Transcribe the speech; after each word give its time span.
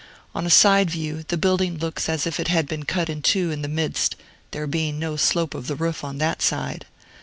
On 0.33 0.47
a 0.47 0.49
side 0.49 0.89
view, 0.89 1.25
the 1.27 1.37
building 1.37 1.77
looks 1.77 2.09
as 2.09 2.25
if 2.25 2.39
it 2.39 2.47
had 2.47 2.67
been 2.67 2.85
cut 2.85 3.07
in 3.07 3.21
two 3.21 3.51
in 3.51 3.61
the 3.61 3.67
midst, 3.67 4.15
there 4.49 4.65
being 4.65 4.97
no 4.97 5.15
slope 5.15 5.53
of 5.53 5.67
the 5.67 5.75
roof 5.75 6.03
on 6.03 6.17
that 6.17 6.41
side. 6.41 6.87